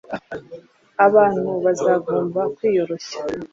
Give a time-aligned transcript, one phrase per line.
[1.05, 3.17] Abantu bazagomba kwiyoroshya,